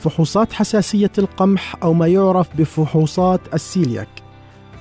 فحوصات 0.00 0.52
حساسية 0.52 1.10
القمح 1.18 1.76
أو 1.82 1.92
ما 1.92 2.06
يعرف 2.06 2.48
بفحوصات 2.58 3.40
السيلياك 3.54 4.08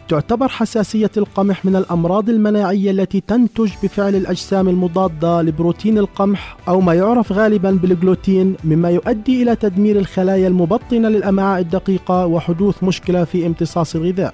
تعتبر 0.10 0.48
حساسية 0.48 1.12
القمح 1.18 1.66
من 1.66 1.76
الأمراض 1.76 2.30
المناعية 2.30 2.92
التي 2.92 3.22
تنتج 3.28 3.72
بفعل 3.84 4.16
الأجسام 4.16 4.70
المضادة 4.70 5.42
لبروتين 5.42 5.98
القمح 5.98 6.58
أو 6.68 6.82
ما 6.82 6.94
يعرف 6.94 7.32
غالبا 7.32 7.72
بالجلوتين 7.72 8.56
مما 8.64 8.90
يؤدي 8.90 9.44
إلى 9.44 9.56
تدمير 9.56 10.00
الخلايا 10.00 10.48
المبطنة 10.48 11.10
للأمعاء 11.10 11.62
الدقيقة 11.62 12.26
وحدوث 12.26 12.84
مشكلة 12.84 13.24
في 13.24 13.46
امتصاص 13.46 13.96
الغذاء. 13.96 14.34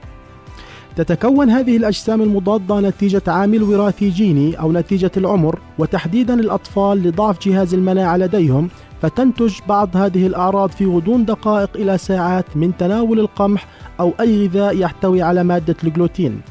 تتكون 0.95 1.49
هذه 1.49 1.77
الأجسام 1.77 2.21
المضادة 2.21 2.79
نتيجة 2.79 3.21
عامل 3.27 3.63
وراثي 3.63 4.09
جيني 4.09 4.59
أو 4.59 4.71
نتيجة 4.71 5.11
العمر 5.17 5.59
وتحديدا 5.79 6.33
الأطفال 6.33 7.03
لضعف 7.03 7.47
جهاز 7.47 7.73
المناعة 7.73 8.17
لديهم 8.17 8.69
فتنتج 9.01 9.53
بعض 9.69 9.97
هذه 9.97 10.27
الأعراض 10.27 10.69
في 10.69 10.85
غضون 10.85 11.25
دقائق 11.25 11.69
إلى 11.75 11.97
ساعات 11.97 12.45
من 12.57 12.77
تناول 12.77 13.19
القمح 13.19 13.67
أو 13.99 14.13
أي 14.19 14.47
غذاء 14.47 14.77
يحتوي 14.77 15.21
على 15.21 15.43
مادة 15.43 15.75
الجلوتين. 15.83 16.41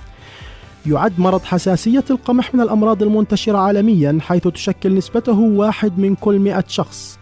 يعد 0.86 1.20
مرض 1.20 1.42
حساسية 1.42 2.04
القمح 2.10 2.54
من 2.54 2.60
الأمراض 2.60 3.02
المنتشرة 3.02 3.58
عالميا 3.58 4.18
حيث 4.20 4.48
تشكل 4.48 4.94
نسبته 4.94 5.38
واحد 5.38 5.98
من 5.98 6.14
كل 6.14 6.38
مئة 6.38 6.64
شخص 6.68 7.18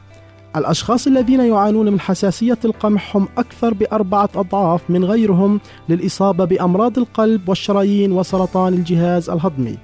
الأشخاص 0.56 1.06
الذين 1.06 1.40
يعانون 1.40 1.92
من 1.92 2.00
حساسية 2.00 2.58
القمح 2.64 3.16
هم 3.16 3.28
أكثر 3.38 3.74
بأربعة 3.74 4.28
أضعاف 4.34 4.90
من 4.90 5.04
غيرهم 5.04 5.60
للإصابة 5.88 6.44
بأمراض 6.44 6.98
القلب 6.98 7.48
والشرايين 7.48 8.12
وسرطان 8.12 8.74
الجهاز 8.74 9.30
الهضمي 9.30 9.78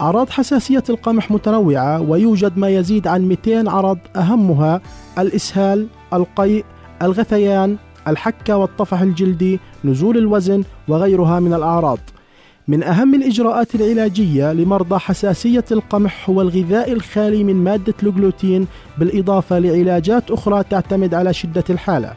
أعراض 0.00 0.30
حساسية 0.30 0.84
القمح 0.90 1.30
متنوعة 1.30 2.00
ويوجد 2.00 2.58
ما 2.58 2.68
يزيد 2.68 3.06
عن 3.06 3.28
200 3.28 3.70
عرض 3.70 3.98
أهمها 4.16 4.80
الإسهال، 5.18 5.86
القيء، 6.12 6.64
الغثيان، 7.02 7.76
الحكة 8.08 8.56
والطفح 8.56 9.00
الجلدي، 9.00 9.60
نزول 9.84 10.16
الوزن 10.16 10.64
وغيرها 10.88 11.40
من 11.40 11.54
الأعراض. 11.54 11.98
من 12.68 12.82
أهم 12.82 13.14
الإجراءات 13.14 13.74
العلاجية 13.74 14.52
لمرضى 14.52 14.98
حساسية 14.98 15.64
القمح 15.72 16.30
هو 16.30 16.42
الغذاء 16.42 16.92
الخالي 16.92 17.44
من 17.44 17.56
مادة 17.56 17.94
الجلوتين 18.02 18.66
بالإضافة 18.98 19.58
لعلاجات 19.58 20.30
أخرى 20.30 20.62
تعتمد 20.70 21.14
على 21.14 21.34
شدة 21.34 21.64
الحالة. 21.70 22.12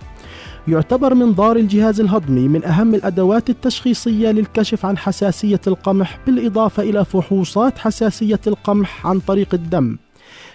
يعتبر 0.67 1.14
منظار 1.14 1.55
الجهاز 1.55 2.00
الهضمي 2.00 2.47
من 2.47 2.66
أهم 2.66 2.95
الأدوات 2.95 3.50
التشخيصية 3.50 4.31
للكشف 4.31 4.86
عن 4.86 4.97
حساسية 4.97 5.61
القمح 5.67 6.20
بالإضافة 6.25 6.83
إلى 6.83 7.05
فحوصات 7.05 7.77
حساسية 7.77 8.42
القمح 8.47 9.08
عن 9.08 9.20
طريق 9.20 9.53
الدم. 9.53 9.97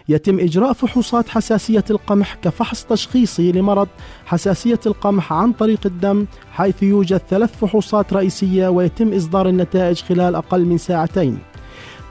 يتم 0.09 0.41
إجراء 0.41 0.73
فحوصات 0.73 1.29
حساسية 1.29 1.85
القمح 1.91 2.35
كفحص 2.43 2.85
تشخيصي 2.85 3.53
لمرض 3.53 3.89
حساسية 4.27 4.81
القمح 4.87 5.33
عن 5.33 5.53
طريق 5.53 5.81
الدم 5.87 6.27
حيث 6.53 6.83
يوجد 6.83 7.21
ثلاث 7.31 7.57
فحوصات 7.61 8.13
رئيسية 8.13 8.69
ويتم 8.69 9.13
إصدار 9.13 9.49
النتائج 9.49 10.01
خلال 10.01 10.35
أقل 10.35 10.65
من 10.65 10.79
ساعتين. 10.79 11.39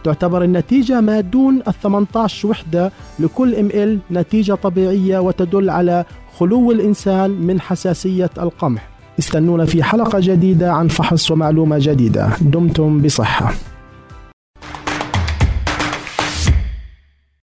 تعتبر 0.03 0.44
النتيجة 0.44 1.02
ما 1.02 1.22
دون 1.22 1.61
ال 1.67 1.73
18 1.83 2.48
وحدة 2.48 2.92
لكل 3.20 3.55
ام 3.55 3.70
ال 3.73 3.99
نتيجة 4.11 4.54
طبيعية 4.54 5.20
وتدل 5.20 5.70
على 5.70 6.05
خلو 6.39 6.71
الإنسان 6.71 7.32
من 7.32 7.61
حساسية 7.61 8.30
القمح. 8.37 8.89
استنونا 9.20 9.66
في 9.66 9.83
حلقة 9.83 10.20
جديدة 10.21 10.73
عن 10.73 10.87
فحص 10.87 11.32
ومعلومة 11.32 11.77
جديدة. 11.80 12.30
دمتم 12.42 13.02
بصحة. 13.02 13.54